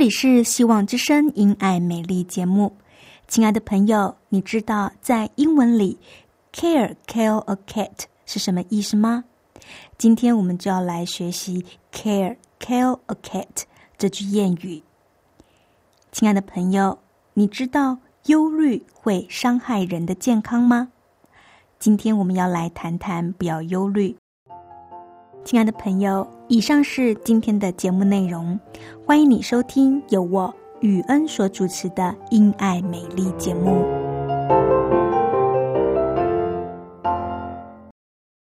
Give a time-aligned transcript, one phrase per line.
[0.00, 2.74] 这里是希望之声因爱美丽节目，
[3.28, 5.98] 亲爱的朋友，你知道在英文里
[6.54, 9.24] “care kill a cat” 是什么意思吗？
[9.98, 13.64] 今天我们就要来学习 “care kill a cat”
[13.98, 14.82] 这句谚语。
[16.10, 16.98] 亲爱的朋友，
[17.34, 20.88] 你知道忧虑会伤害人的健康吗？
[21.78, 24.16] 今天我们要来谈谈不要忧虑。
[25.44, 26.26] 亲爱的朋友。
[26.48, 28.58] 以上是今天的节目内容，
[29.06, 33.84] 欢迎你收听由我雨恩所主持的《因爱美丽》节目。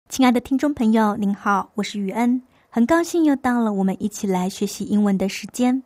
[0.09, 5.83] 亲爱的听众朋友，您好，我是雨恩，很高兴又到了我们一起来学习英文的时间。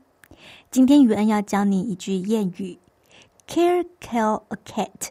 [0.70, 2.78] 今天雨恩要教你一句谚语
[3.48, 5.08] ：“Care kill a cat。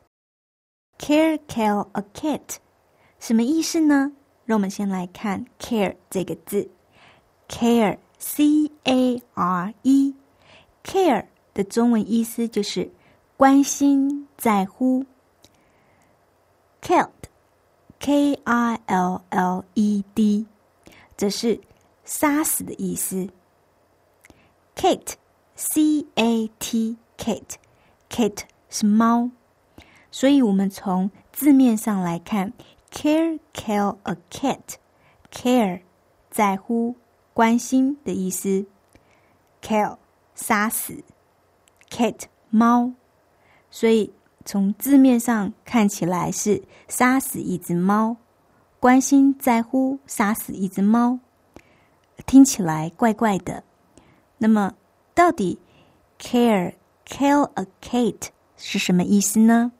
[0.99, 2.57] ”“Care kill a cat”
[3.19, 4.11] 什么意思呢？
[4.51, 6.69] 让我们先来看 “care” 这个字。
[7.47, 10.13] care c a r e
[10.83, 12.91] care 的中文意思就是
[13.37, 15.05] 关心在乎。
[16.81, 17.07] killed
[17.97, 20.45] k i l l e d
[21.15, 21.57] 则是
[22.03, 23.29] 杀死的意思。
[24.75, 25.13] Kate
[25.55, 29.31] c a t Kate，Kate 是猫，
[30.11, 32.51] 所以我们从字面上来看
[32.91, 34.75] ，care kill a cat
[35.31, 35.81] care
[36.29, 36.95] 在乎。
[37.33, 38.65] 关心的意思
[39.61, 39.97] ，kill
[40.35, 41.01] 杀死
[41.89, 42.91] ，cat 猫，
[43.71, 44.11] 所以
[44.43, 48.17] 从字面上看起来是杀死一只猫，
[48.81, 51.19] 关心在乎杀死一只猫，
[52.25, 53.63] 听起来怪怪的。
[54.37, 54.75] 那么，
[55.15, 55.57] 到底
[56.19, 56.73] care
[57.07, 59.71] kill a cat 是什么意思呢？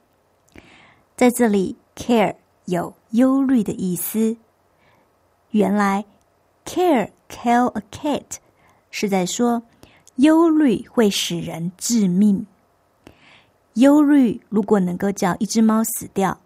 [1.14, 4.36] 在这里，care 有忧虑的意思，
[5.52, 6.04] 原来
[6.66, 7.10] care。
[7.32, 8.36] Kill a cat，
[8.90, 9.62] 是在说
[10.16, 12.46] 忧虑会使人致命。
[13.72, 16.38] 忧虑如果能够叫一只猫死掉，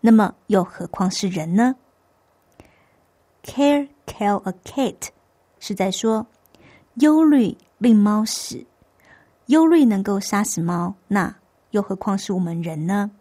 [0.00, 1.76] 那么又何况是人呢
[3.44, 5.10] ？Care kill a cat，
[5.60, 6.26] 是在说
[6.94, 8.66] 忧虑令猫死，
[9.46, 11.36] 忧虑能够杀死猫，那
[11.70, 13.12] 又何况是我们人呢？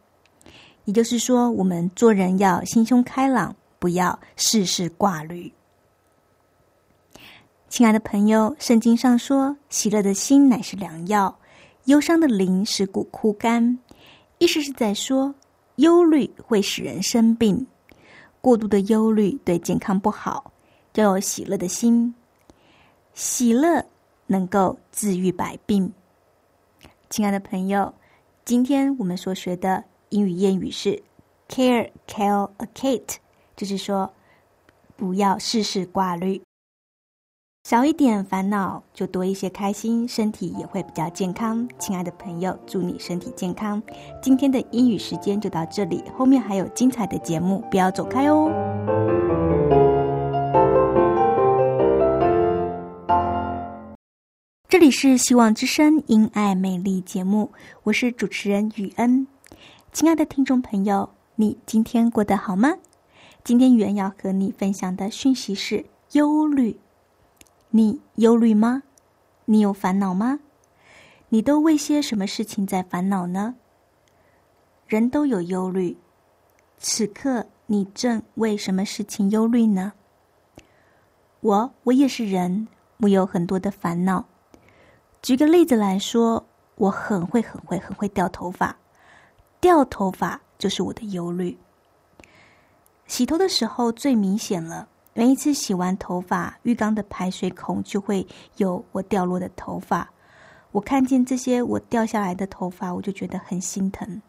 [0.85, 5.51] 也就是说，我们做人要心胸开朗，不要事事挂虑。
[7.69, 11.33] 亲爱的朋友，圣经上说：“喜乐的心乃是良药，
[11.85, 13.79] 忧伤的灵使骨枯干。”
[14.39, 15.33] 意思是在说，
[15.75, 17.65] 忧虑会使人生病，
[18.41, 20.51] 过度的忧虑对健康不好。
[20.95, 22.13] 要有喜乐的心，
[23.13, 23.85] 喜乐
[24.27, 25.93] 能够治愈百病。
[27.09, 27.93] 亲爱的朋友，
[28.43, 29.81] 今天我们所学的
[30.11, 31.01] 英语谚语是
[31.47, 33.15] “care kill a cat”，
[33.55, 34.11] 就是说，
[34.97, 36.41] 不要事事挂虑。
[37.63, 41.65] 少一点烦恼，就多一些开心，身体也会比较健康。
[41.79, 43.81] 亲爱的朋友，祝你身体健康。
[44.21, 48.51] 今天的英语时间就到这里，后面还有精彩的节目，不要走开哦。
[54.67, 57.53] 这里是希望之声因爱美丽节目，
[57.83, 59.25] 我是主持人雨恩。
[59.93, 62.77] 亲爱的听众朋友，你今天过得好吗？
[63.43, 66.79] 今天雨恩要和你分享的讯息是忧虑。
[67.71, 68.83] 你忧虑吗？
[69.43, 70.39] 你有烦恼吗？
[71.27, 73.55] 你都为些什么事情在烦恼呢？
[74.87, 75.97] 人都有忧虑，
[76.77, 79.91] 此刻你正为什么事情忧虑呢？
[81.41, 84.23] 我，我也是人，我有很多的烦恼。
[85.21, 86.45] 举个例子来说，
[86.75, 88.77] 我很会、很会、很会掉头发，
[89.61, 91.55] 掉头发就是我的忧虑。
[93.05, 94.87] 洗头的时候最明显了。
[95.13, 98.25] 每一次洗完头发，浴缸的排水孔就会
[98.57, 100.09] 有我掉落的头发。
[100.71, 104.21] 我看见这些我掉下来的头发，我就觉得很心疼。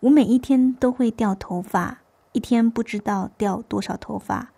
[0.00, 2.00] 我每一天都会掉头发，
[2.32, 4.50] 一天不知道掉多少头发，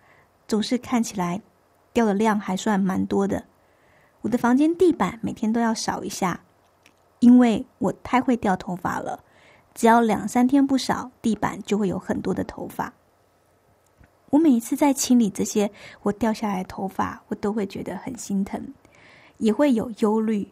[0.48, 1.42] 总是看起来
[1.92, 3.44] 掉的量还算蛮多的。
[4.22, 6.40] 我的房间地板每天都要扫一下，
[7.20, 9.22] 因为我太会掉头发了。
[9.78, 12.92] 只要两三天不扫，地板就会有很多的头发。
[14.30, 15.70] 我每一次在清理这些
[16.02, 18.60] 我掉下来的头发，我都会觉得很心疼，
[19.36, 20.48] 也会有忧虑。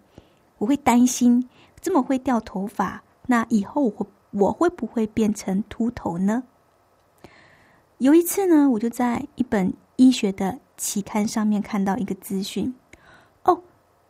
[0.59, 1.45] 我会担心
[1.81, 6.45] 这么会掉头发，那以后我我会不会变成秃头呢？
[7.99, 12.73] 有一次呢，我就在一本医学的期刊上面看到一个资讯，
[13.43, 13.61] 哦，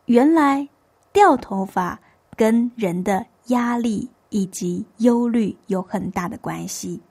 [0.05, 0.69] 原来
[1.11, 1.99] 掉头发
[2.35, 7.01] 跟人的压力以及忧虑有很大的关系。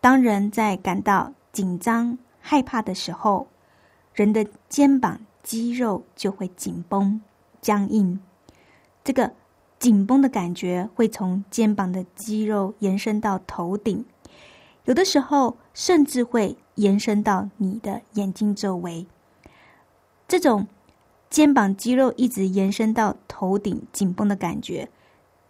[0.00, 3.48] 当人在感到紧张、害怕的时候，
[4.14, 7.20] 人的肩膀肌肉就会紧绷、
[7.60, 8.20] 僵硬。
[9.02, 9.32] 这个
[9.78, 14.04] 紧绷的感觉会从肩膀的肌肉延伸到头顶，
[14.84, 19.06] 有的时候甚至会延伸到你的眼睛周围。
[20.28, 20.66] 这种
[21.30, 24.88] 肩膀肌肉一直延伸到头顶紧绷的感觉，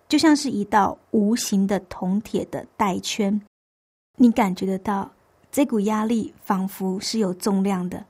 [0.09, 3.41] 就像是一道无形的铜铁的带圈。
[4.17, 5.11] 你感觉得到
[5.53, 8.05] 这股压力，仿佛是有重量的。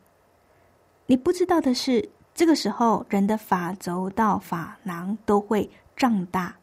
[1.07, 6.55] 你不知道的是，这个时候人的发轴到发囊都会胀大。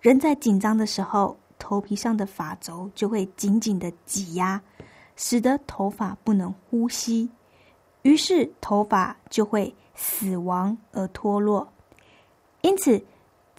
[0.00, 4.60] 人在紧张的时候，头皮上的发轴就会紧紧的挤压，
[5.16, 7.28] 使得头发不能呼吸，
[8.02, 11.70] 于是头发就会死亡而脱落。
[12.62, 13.02] 因此，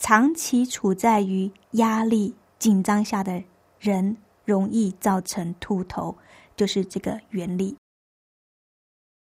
[0.02, 3.44] 长期处在于压力紧张下的
[3.80, 4.18] 人。
[4.44, 6.18] 容易造成秃头，
[6.58, 7.78] 就是这个原理。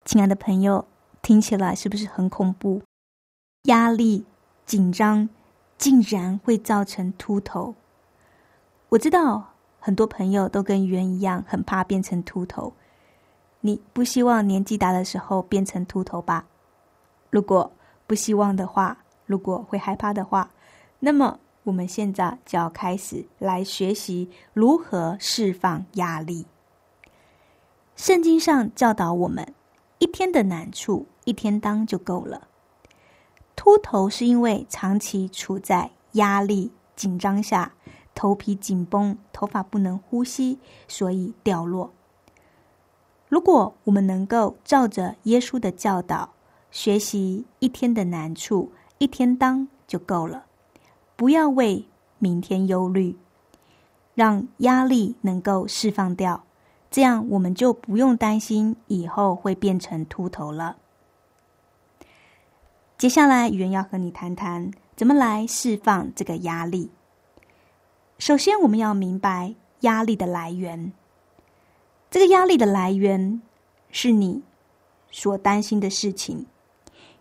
[0.04, 0.86] 亲爱的朋友，
[1.22, 2.82] 听起来是不是很恐怖？
[3.64, 4.26] 压力、
[4.66, 5.30] 紧张，
[5.78, 7.74] 竟然会造成秃头。
[8.90, 12.74] 我知道很多朋友都跟圆一样，很怕变成秃头。
[13.62, 16.46] 你不希望年纪大的时候变成秃头吧？
[17.32, 17.72] 如果
[18.06, 20.52] 不希望的话，如果会害怕的话，
[21.00, 21.40] 那么。
[21.64, 26.46] 我们现在就要开始来学习如何释放压力。
[27.98, 29.54] 圣经上教导我们，
[30.00, 32.48] 一天的难处一天当就够了。
[33.54, 37.74] 秃头是因为长期处在压力紧张下，
[38.16, 41.92] 头皮紧绷，头发不能呼吸，所以掉落。
[43.28, 46.30] 如果我们能够照着耶稣的教导
[46.72, 50.46] 学习，一天的难处一天当就够了。
[51.18, 51.84] 不要为
[52.20, 53.18] 明天忧虑，
[54.14, 56.44] 让压力能够释放掉，
[56.92, 60.78] 这样我们就不用担心以后会变成秃头了。
[63.00, 66.92] 接下来，语言要和你谈谈怎么来释放这个压力。
[68.20, 70.94] 首先，我们要明白压力的来源。
[72.12, 73.42] 这个压力的来源
[73.92, 74.44] 是你
[75.10, 76.46] 所担心的事情，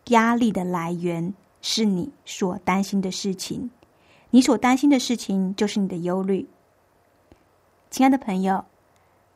[0.08, 1.32] 压力的来源
[1.62, 3.70] 是你所担心的事情。
[4.36, 6.46] 你所担心的事情就是你的忧虑，
[7.90, 8.66] 亲爱的朋友。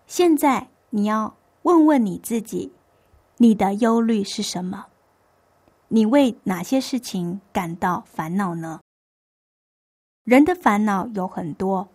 [0.07, 2.71] 现在你要问问你自己：
[3.39, 4.89] 你的忧虑是什么？
[5.89, 8.81] 你为哪些事情感到烦恼呢？
[10.25, 11.89] 人的烦恼有很多，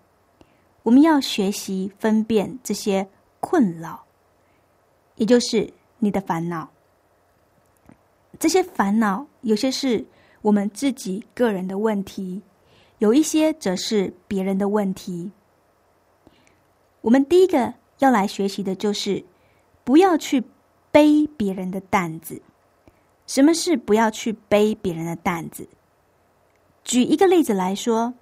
[0.82, 3.08] 我们要学习分辨这些
[3.40, 4.04] 困扰，
[5.18, 6.68] 也就是你的烦恼。
[8.40, 10.04] 这些烦恼有些是
[10.42, 12.42] 我们自己个人的问题。
[13.00, 15.32] 有一些则是别人的问题。
[17.02, 19.24] 我们第一个要来学习的就是
[19.84, 20.44] 不要去
[20.92, 22.42] 背别人的担子。
[23.28, 25.68] 什么是不要去背别人的担子？
[26.84, 28.14] 举一个例子来说，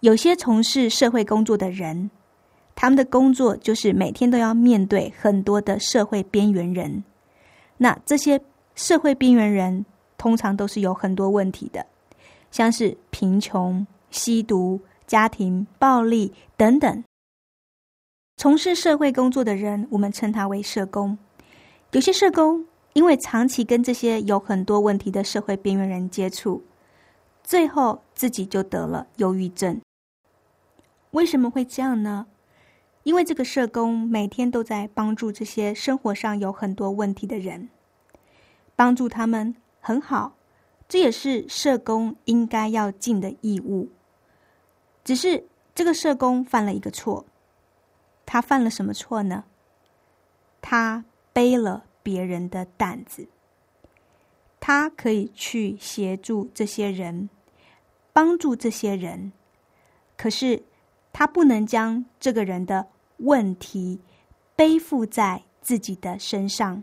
[0.00, 2.10] 有些从事社会工作的人，
[2.74, 7.04] 他们的工作就是每天都要面对很多的社会边缘人。
[7.76, 8.40] 那这些
[8.74, 9.84] 社会边缘人
[10.16, 11.84] 通常都是有很多问题的。
[12.54, 17.02] 像是贫穷、吸毒、家庭暴力等等，
[18.36, 21.18] 从事社会工作的人，我们称他为社工。
[21.90, 26.62] 有些社工因为长期跟这些有很多问题的社会边缘人接触，
[27.42, 29.80] 最后自己就得了忧郁症。
[31.10, 32.28] 为什么会这样呢？
[33.02, 37.68] 因为这个社工每天都在帮助这些生活上有很多问题的人，
[38.76, 40.34] 帮助他们很好。
[40.88, 43.90] 这也是社工应该要尽的义务。
[45.02, 47.24] 只是这个社工犯了一个错，
[48.24, 49.44] 他犯了什么错呢？
[50.60, 53.28] 他背了别人的担子。
[54.60, 57.28] 他可以去协助这些人，
[58.14, 59.32] 帮助这些人，
[60.16, 60.62] 可是
[61.12, 62.86] 他不能将这个人的
[63.18, 64.00] 问题
[64.56, 66.82] 背负在自己的身上。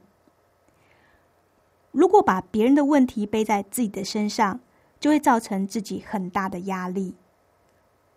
[1.91, 4.59] 如果把别人的问题背在自己的身上，
[4.99, 7.15] 就会造成自己很大的压力，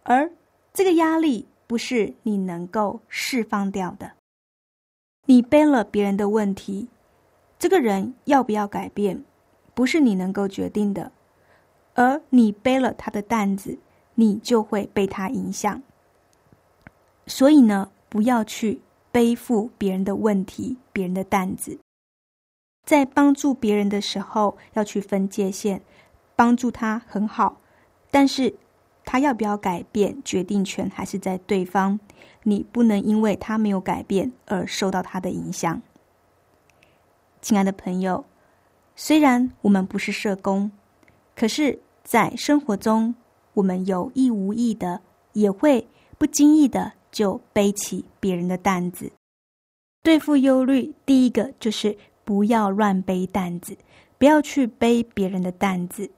[0.02, 0.30] 而
[0.72, 4.12] 这个压力不是你能够释放掉的。
[5.26, 6.88] 你背了别人的问题，
[7.58, 9.24] 这个人要不要改变？
[9.74, 11.10] 不是你能够决定的，
[11.94, 13.78] 而你背了他的担子，
[14.14, 15.82] 你就会被他影响。
[17.26, 21.78] 所以呢，不要去背负别人的问题、别人的担子。
[22.84, 25.82] 在帮助别人的时候，要去分界线，
[26.36, 27.60] 帮助他很好，
[28.10, 28.54] 但是
[29.04, 31.98] 他要不要改变，决定权还是在对方。
[32.42, 35.80] 你不能因为他没有改变而受到他的影响。
[37.40, 38.24] 亲爱的朋友。
[38.96, 40.70] 虽然我们不是社工，
[41.34, 43.16] 可是，在生活中，
[43.54, 45.00] 我们有意无意的
[45.32, 49.10] 也会不经意的就背起别人的担子。
[50.00, 53.76] 对付忧虑，第一个就是不要乱背担子，
[54.18, 56.10] 不要去背别人的担子。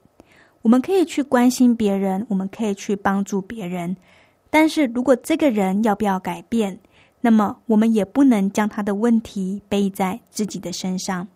[0.61, 3.95] 我们可以去关心别人，我们可以去帮助别人，
[4.49, 6.79] 但是如果这个人要不要改变，
[7.21, 11.27] 那么我们也不能将他的问题背在自己的身上。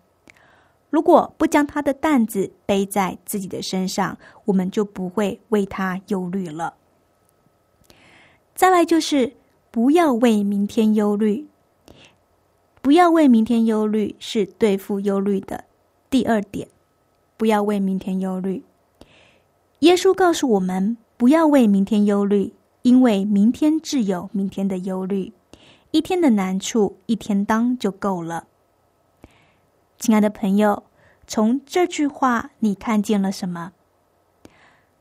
[0.90, 6.74] 如果不将他的担子背在自己的身上，我们就不会为他忧虑了。
[8.54, 9.32] 再来就是
[9.72, 11.48] 不要为明天忧虑，
[12.82, 15.64] 不要为明天忧虑是对付忧虑的
[16.10, 16.68] 第二点。
[17.38, 18.64] 不要为明天忧虑。
[19.80, 25.34] 耶稣告诉我们，不要为明天忧虑，因为明天自有明天的忧虑，
[25.90, 28.46] 一天的难处一天当就够了。
[29.98, 30.84] 亲爱的朋友，
[31.26, 33.74] 从这句话你看见了什么？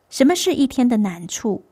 [0.09, 1.63] 什么是一天的难处？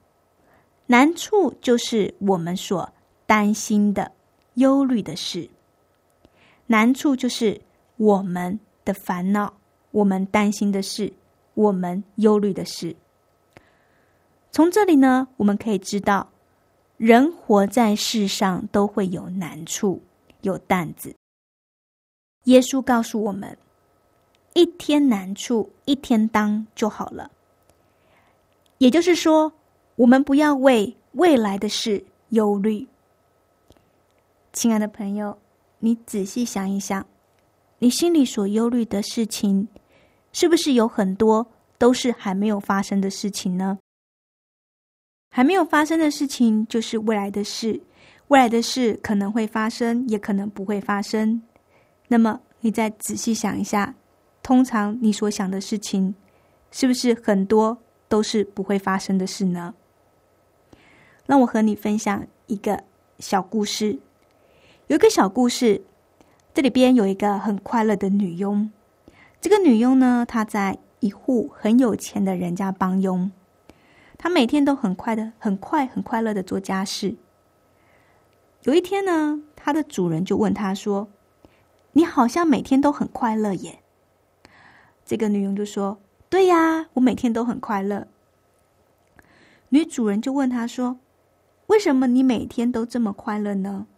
[0.89, 2.93] 难处就是我们所
[3.27, 4.13] 担心的、
[4.55, 5.49] 忧虑的事。
[6.69, 7.61] 难处就是
[7.97, 9.53] 我们的烦恼、
[9.91, 11.13] 我们担心的事、
[11.55, 12.95] 我们忧虑的事。
[14.53, 16.29] 从这里呢，我们可以知道，
[16.99, 20.03] 人活在世上都会有难处、
[20.43, 21.15] 有担子。
[22.45, 23.57] 耶稣告诉我们
[24.55, 27.31] ：“一天难处一天当就好了。”
[28.77, 29.53] 也就是说，
[29.97, 32.87] 我们不要为未来的事忧虑。
[34.53, 35.39] 亲爱的朋友，
[35.81, 37.07] 你仔细想一想，
[37.79, 39.69] 你心里所忧虑的事情，
[40.33, 41.47] 是不是有很多
[41.79, 43.79] 都是还没有发生的事情呢？
[45.31, 47.81] 还没有发生的事情，就是未来的事。
[48.29, 51.41] 未来的事可能会发生，也可能不会发生。
[52.09, 53.95] 那么，你再仔细想一下，
[54.43, 56.15] 通常你所想的事情，
[56.73, 59.75] 是不是很多都是不会发生的事呢？
[61.27, 62.83] 让我和你分享一个
[63.19, 63.99] 小故事。
[64.89, 65.83] 有一个小故事，
[66.55, 68.71] 这里边有一个很快乐的女佣。
[69.39, 73.31] 这个女佣呢，她在一户很有钱的人家帮佣，
[74.17, 77.17] 她每天都很快的、很快、很快乐的做家事。
[78.63, 81.09] 有一天呢，她的主人就问她说。
[81.93, 83.81] 你好像每天都很快乐耶。
[85.05, 85.99] 这个女佣就说
[86.31, 88.07] ：“对呀，我每天都很快乐。”
[89.71, 90.99] 女主人就问她说
[91.67, 93.89] ：“为什么你每天都这么快乐呢？”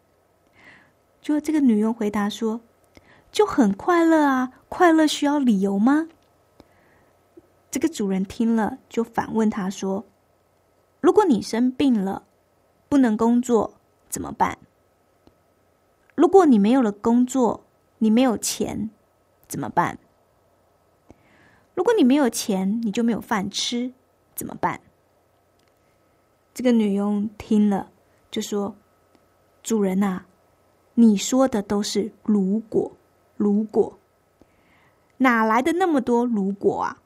[1.20, 2.60] 就这个女佣回答说
[3.30, 6.08] ：“就很快乐啊，快乐需要理由吗？”
[7.70, 10.04] 这个主人听了就反问他说
[11.00, 12.24] ：“如果你生病了，
[12.88, 13.74] 不能工作
[14.08, 14.58] 怎么办？
[16.14, 17.64] 如果你没有了工作？”
[18.02, 18.88] 你没有钱
[19.46, 19.98] 怎么办？
[21.74, 23.92] 如果你没有钱，你就没有饭吃，
[24.34, 24.80] 怎么办？
[26.54, 27.90] 这个女佣听了
[28.30, 28.74] 就说
[29.62, 30.24] ：“主人呐，
[31.00, 32.92] 你说的都是如果，
[33.38, 33.98] 如果
[35.16, 37.00] 哪来的那么多如果啊？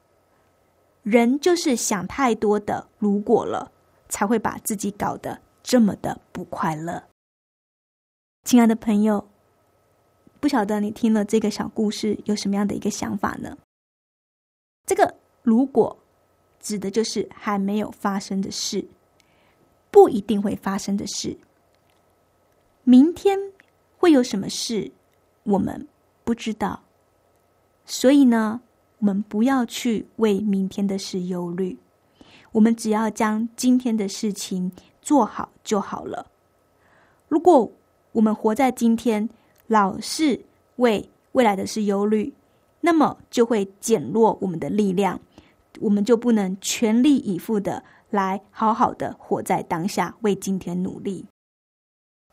[1.01, 3.71] 人就是想太多的如果了，
[4.09, 7.03] 才会把自己搞得这么的不快乐。”
[8.43, 9.29] 亲爱的朋友。
[10.41, 13.57] 不晓得你听了这个小故事有什么样的一个想法呢？
[14.85, 15.97] 这个如果
[16.59, 18.85] 指的就是还没有发生的事，
[19.89, 21.39] 不一定会发生的事。
[22.83, 23.39] 明天
[23.97, 24.91] 会有什么事，
[25.43, 25.87] 我们
[26.23, 26.81] 不知道。
[27.85, 28.61] 所以呢，
[28.99, 31.77] 我们不要去为明天的事忧虑，
[32.51, 34.71] 我们只要将今天的事情
[35.01, 36.25] 做好就好了。
[37.27, 37.71] 如果
[38.11, 39.29] 我们活在今天，
[39.67, 40.45] 老是
[40.77, 42.33] 为未来的事忧虑，
[42.81, 45.19] 那么就会减弱我们的力量，
[45.79, 51.25] 我们就不能全力以赴的来好好的活在当下，为今天努力。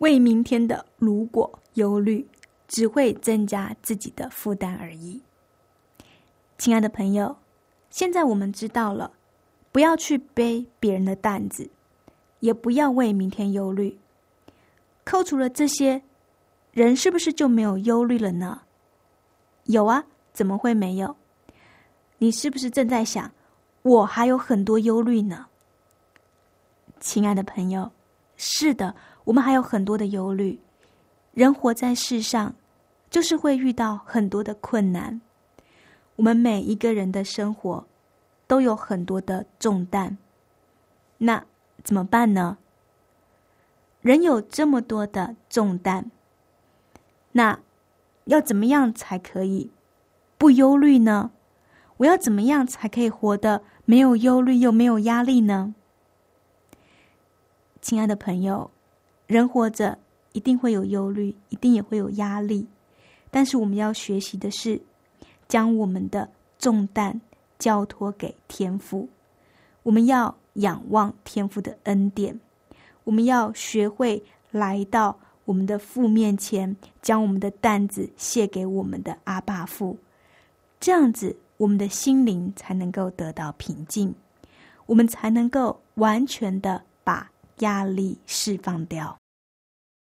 [0.02, 2.26] 为明天的如果忧虑，
[2.66, 5.22] 只会增加自己的负担而已。
[6.58, 7.36] 亲爱的朋友，
[7.88, 9.12] 现在我们知道了，
[9.70, 11.70] 不要去背别人的担子，
[12.40, 13.96] 也不要为明天忧虑。
[15.04, 16.02] 扣除了这些，
[16.72, 18.62] 人是不是就没有忧虑了呢？
[19.66, 21.14] 有啊，怎么会没有？
[22.18, 23.30] 你是不是正在想，
[23.82, 25.46] 我还有很多忧虑呢？
[26.98, 27.92] 亲爱的朋友，
[28.36, 28.96] 是的。
[29.24, 30.58] 我们还有很多的忧虑，
[31.32, 32.54] 人活在世上，
[33.08, 35.20] 就是会遇到很多的困难。
[36.16, 37.86] 我们每一个人的生活
[38.48, 40.18] 都有很多的重担，
[41.18, 41.44] 那
[41.84, 42.58] 怎么办呢？
[44.00, 46.10] 人有这么多的重担，
[47.30, 47.60] 那
[48.24, 49.70] 要怎么样才可以
[50.36, 51.30] 不忧虑呢？
[51.98, 55.76] 我要怎么样才可以活得没有忧虑又没有压力呢？
[57.80, 58.71] 亲爱的朋友。
[59.32, 59.96] 人活着
[60.32, 62.66] 一定会有忧虑，一定也会有压力，
[63.30, 64.78] 但是我们要学习的是，
[65.48, 67.18] 将我们的重担
[67.58, 69.08] 交托给天父。
[69.82, 72.38] 我们要仰望天父的恩典，
[73.04, 79.96] 我们要学会来到我们的父面前，将我们的担子卸给我们的阿爸父。
[80.78, 84.14] 这样子，我们的心灵才能够得到平静，
[84.84, 89.21] 我们才能够完全的把压力释放掉。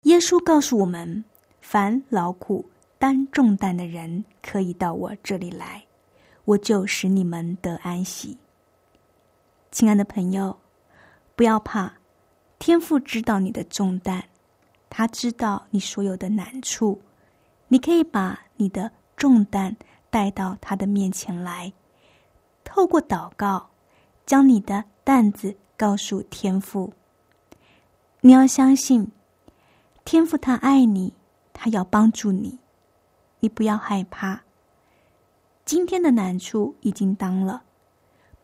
[0.03, 1.25] 耶稣告诉我们
[1.59, 5.83] ：“凡劳苦担重担的人，可以到我这里来，
[6.45, 8.37] 我就使你们得安息。”
[9.71, 10.57] 亲爱的朋友，
[11.35, 11.93] 不要怕，
[12.57, 14.23] 天父知道你的重担，
[14.89, 17.01] 他知道你所有的难处，
[17.67, 19.75] 你可以把你的重担
[20.09, 21.73] 带到他的面前来，
[22.63, 23.71] 透过祷告，
[24.25, 26.93] 将你的担子告诉天父。
[28.21, 29.11] 你要相信。
[30.07, 31.13] 天父他爱你，
[31.51, 32.59] 他要帮助你，
[33.41, 34.43] 你不要害怕。
[35.65, 37.63] 今天的难处已经当了，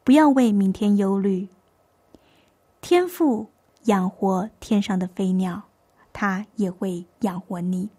[0.03, 1.47] 不要为明天忧虑。
[2.81, 3.47] 天父
[3.83, 5.61] 养活天上的飞鸟，
[6.11, 7.89] 他也会养活你，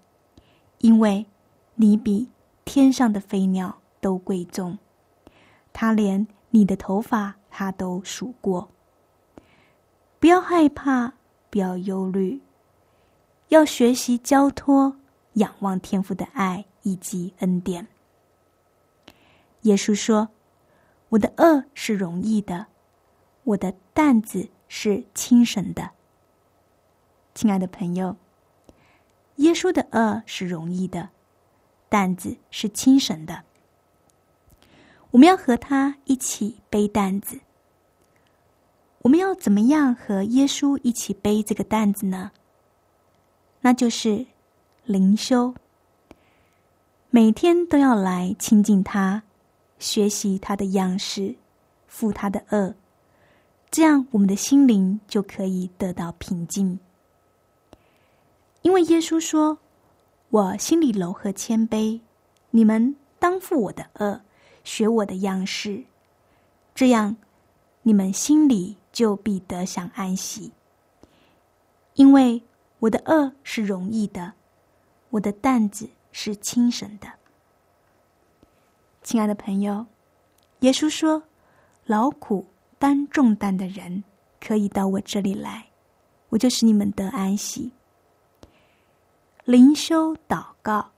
[0.80, 1.24] 因为
[1.76, 2.28] 你比
[2.66, 4.76] 天上的飞鸟都贵重。
[5.72, 8.68] 他连你的头发他都数过。
[10.20, 11.14] 不要害怕，
[11.48, 12.42] 不要忧虑。
[13.48, 14.96] 要学习交托、
[15.34, 17.86] 仰望天父的爱以及恩典。
[19.62, 20.28] 耶稣说
[21.10, 22.66] ：“我的恶是容易的，
[23.44, 25.90] 我的担子是轻省的。”
[27.34, 28.16] 亲爱的朋友，
[29.36, 31.10] 耶稣的恶是容易的，
[31.88, 33.42] 担子是轻省的。
[35.10, 37.40] 我们要和他一起背担子。
[39.02, 42.32] 我们要怎么样和耶稣一起背这个担子呢？
[43.66, 44.26] 那就是
[44.84, 45.54] 灵修，
[47.08, 49.22] 每天都要来亲近他，
[49.78, 51.36] 学习他的样式，
[51.86, 52.74] 负他的恶，
[53.70, 56.78] 这样我们的心灵就可以得到平静。
[58.60, 59.56] 因为耶稣说
[60.28, 61.98] ：“我心里柔和谦卑，
[62.50, 64.20] 你们当负我的恶，
[64.62, 65.84] 学我的样式，
[66.74, 67.16] 这样
[67.80, 70.52] 你们心里就必得享安息。”
[71.96, 72.42] 因为。
[72.84, 74.34] 我的恶是容易的，
[75.08, 77.08] 我的担子是轻省的。
[79.02, 79.86] 亲爱的朋友，
[80.60, 81.22] 耶稣说
[81.86, 82.46] ：“劳苦
[82.78, 84.04] 担重担的人，
[84.38, 85.66] 可以到我这里来，
[86.28, 87.72] 我就使你们得安息。”
[89.44, 90.90] 灵修祷告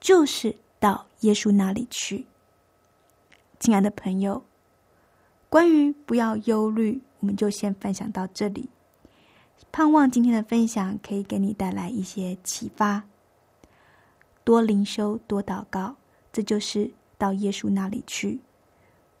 [0.00, 2.26] 就是到耶稣那里去。
[3.60, 4.42] 亲爱的朋友，
[5.50, 8.70] 关于不要忧虑，我们就先分享到这里。
[9.72, 13.02] 盼望今天的分享可以给你带来一些启发。
[14.42, 15.96] 多灵修，多祷告，
[16.32, 18.40] 这就是到耶稣那里去。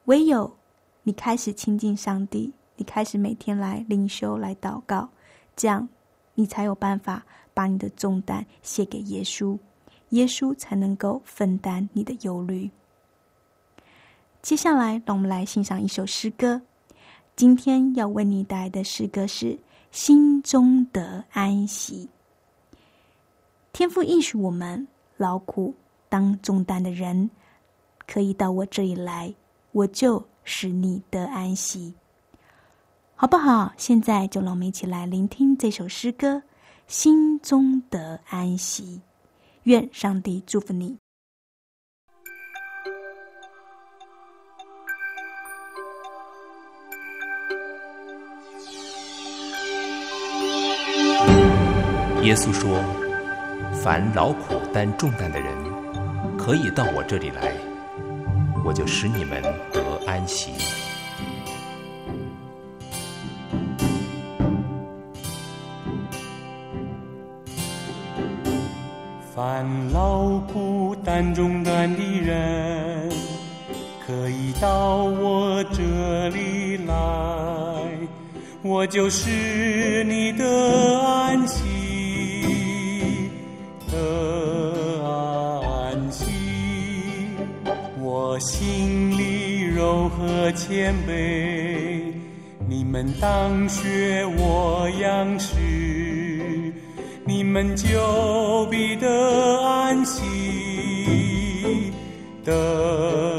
[0.06, 0.56] 唯有
[1.02, 5.10] 你开始亲近上帝，你开始每天来灵修、来祷告，
[5.54, 5.88] 这样
[6.34, 9.58] 你才有办法把你的重担卸给耶稣，
[10.10, 12.70] 耶稣才能够分担你的忧虑。
[14.40, 16.62] 接下来，让我们来欣赏一首诗歌。
[17.34, 19.58] 今天要为你带来的诗歌是。
[19.96, 22.06] 心中得安息。
[23.72, 25.74] 天父应许我们，劳苦
[26.10, 27.30] 当重担的人，
[28.06, 29.34] 可以到我这里来，
[29.72, 31.94] 我就使你得安息，
[33.14, 33.72] 好不好？
[33.78, 36.42] 现在就让我们一起来聆听这首诗歌，
[36.86, 39.00] 心中得安息。
[39.62, 40.98] 愿上帝祝福你。
[52.26, 52.82] 耶稣说
[53.84, 55.46] ：“凡劳苦担重担的人，
[56.36, 57.52] 可以到我这里来，
[58.64, 59.40] 我就使你们
[59.72, 60.50] 得安息。”
[69.32, 73.08] 凡劳苦担重担的人，
[74.04, 76.92] 可以到我这里来，
[78.62, 80.44] 我就是你的
[81.06, 81.75] 安息。
[88.18, 92.00] 我心里柔和谦卑，
[92.66, 95.54] 你们当学我样式，
[97.26, 99.06] 你们就必得
[99.60, 101.92] 安息，
[102.42, 103.35] 的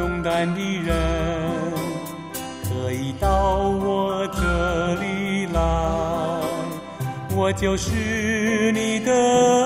[0.00, 0.96] 单重担的人，
[2.64, 5.60] 可以到我这里来，
[7.36, 9.12] 我就是你的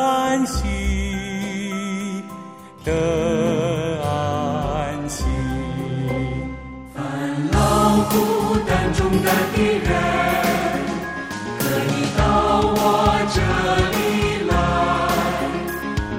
[0.03, 0.65] 安息，
[2.85, 2.93] 的
[4.03, 5.25] 安息。
[6.95, 7.01] 烦
[7.53, 9.89] 恼孤单重担的人。
[11.61, 12.23] 可以到
[12.75, 12.77] 我
[13.33, 13.39] 这
[13.95, 13.99] 里
[14.49, 14.53] 来，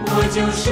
[0.08, 0.63] 我就是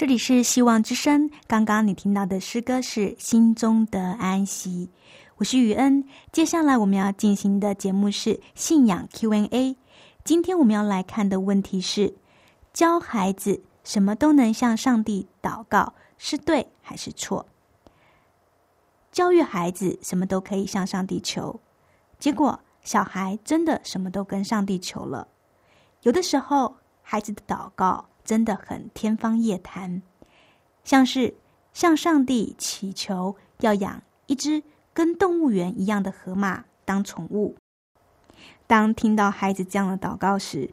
[0.00, 1.30] 这里是希望之声。
[1.46, 4.88] 刚刚你听到的诗歌是《心中的安息》，
[5.36, 6.02] 我是雨恩。
[6.32, 9.76] 接下来我们要进行的节目是信仰 Q&A。
[10.24, 12.14] 今天我们要来看的问题是：
[12.72, 17.44] 教孩子什么都能向上帝祷告，是对还是错？
[19.12, 21.60] 教育孩子什么都可以向上帝求，
[22.18, 25.28] 结果小孩真的什么都跟上帝求了。
[26.00, 28.06] 有的时候，孩子的祷告。
[28.30, 30.00] 真的很天方夜谭，
[30.84, 31.34] 像是
[31.72, 34.62] 向上帝祈求要养一只
[34.94, 37.56] 跟动物园一样的河马当宠物。
[38.68, 40.70] 当听到孩子这样的祷告时，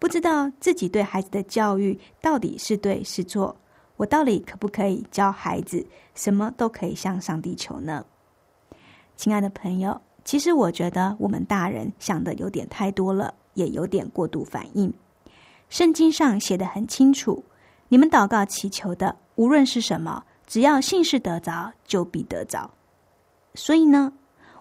[0.00, 3.54] 不知道自己对孩子的教育到底是对是错。
[3.96, 8.04] 我到底可不可以教孩子什么都可以向上帝求呢？
[9.14, 14.92] 亲爱的朋友，其实我觉得我们大人想的有点太多了，也有点过度反应。
[15.68, 17.44] 圣经上写的很清楚，
[17.88, 22.70] 你们祷告祈求的，无论是什么，只要信是得着，就必得着。
[23.54, 24.12] 所以呢，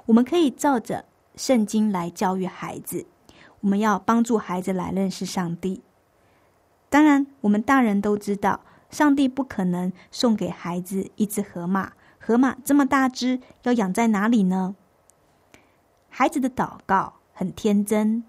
[0.05, 3.05] 我们可以照着圣经来教育孩子，
[3.61, 5.81] 我们要帮助孩子来认识上帝。
[6.89, 14.75] 当然，我们大人都知道，上帝不可能送给孩子一只河马，河马这么大只，要养在哪里呢？
[16.09, 18.23] 孩子的祷告很天真，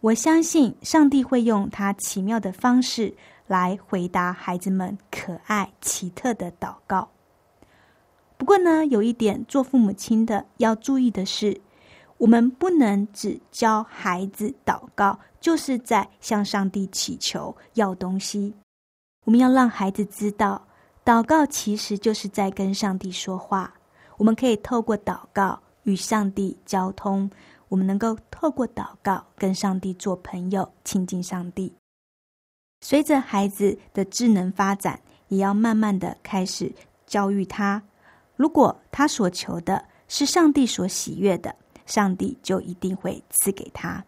[0.00, 3.12] 我相信上帝会用他奇妙的方式
[3.46, 7.08] 来回答孩子们可爱奇特的祷告。
[8.36, 11.60] 不过呢，有一点做父母亲的要注意的是，
[12.18, 18.54] 我们不能只教孩子祷告，就是在向上帝祈求要东西。
[19.24, 20.62] 我们要让孩子知道，
[21.04, 23.72] 祷告其实就是在跟上帝说话。
[24.18, 25.58] 我们可以透过祷告。
[25.86, 27.30] 与上帝交通，
[27.68, 31.74] 我们能够透过祷告跟上帝做朋友，亲近上帝。
[32.80, 36.72] 随着孩子的智能发展，也要慢慢的开始
[37.06, 37.82] 教育他。
[38.36, 44.04] 如果他所求的是上帝所喜悦的，上帝就一定会赐给他。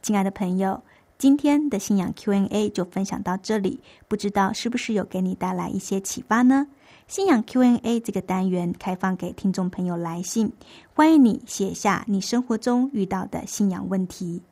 [0.00, 0.82] 亲爱的朋友，
[1.18, 6.68] 今天的信仰 Q&A 就分享到这里，不知道是不是有给你带来一些启发呢？
[7.08, 10.52] 信仰 Q&A 这个单元开放给听众朋友来信，
[10.92, 14.42] 欢迎你写下你生活中遇到的信仰问题。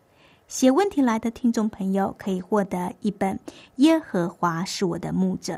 [0.49, 3.37] 写问题来的听众朋友可以获得一本
[3.77, 5.53] 《耶和华是我的牧者》。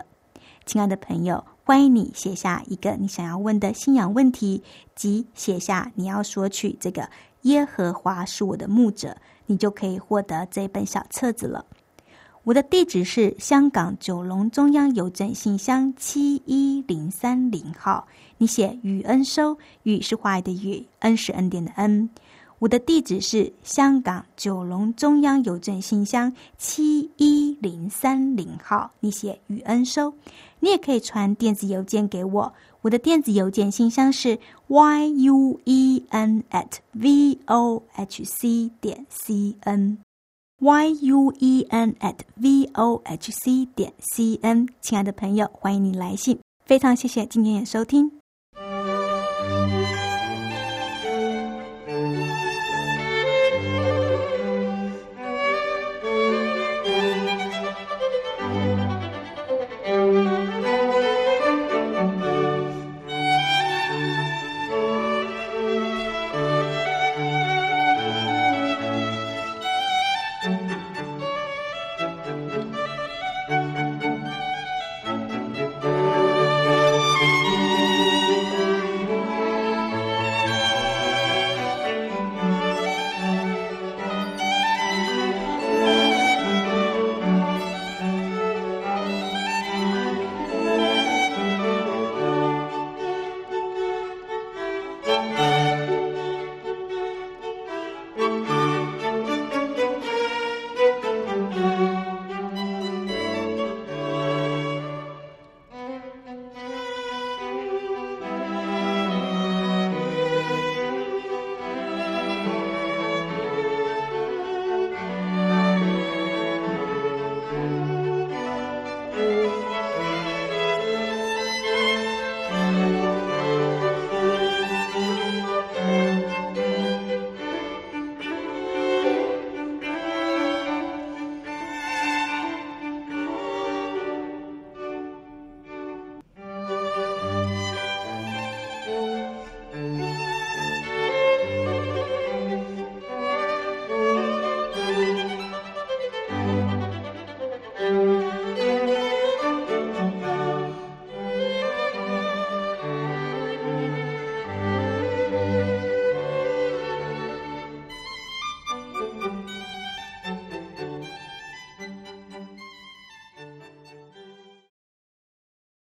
[0.67, 4.65] 亲爱的朋友，欢迎你写下一个你想要问的信仰问题，
[4.97, 7.03] 及写下你要索取这个
[7.43, 9.11] 《耶和华是我的牧者》，
[9.47, 11.65] 你就可以获得这本小册子了。
[12.45, 18.07] 我的地址是香港九龙中央邮政信箱七一零三零号。
[18.39, 22.09] 你写“雨恩收”，“雨”是花的“雨”，“恩”是恩典的“恩”。
[22.61, 28.91] 我的地址是香港九龙中央邮政信箱七一零三零号。
[29.01, 30.13] 你写“雨恩收”，
[30.61, 32.53] 你也可以传电子邮件给我。
[32.81, 40.08] 我的电子邮件信箱是 y u e n at v o h c 点 c n。
[40.61, 48.18] Y u e n at v o h c 点 c n，亲爱的朋友，欢迎你来信，非常谢谢今天的收听。